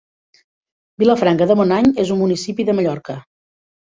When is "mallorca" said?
2.79-3.17